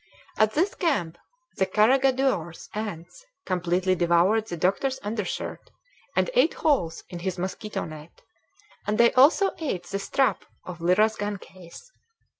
[0.35, 1.19] At this camp
[1.57, 5.69] the carregadores ants completely devoured the doctor's undershirt,
[6.15, 8.23] and ate holes in his mosquito net;
[8.87, 11.91] and they also ate the strap of Lyra's gun case.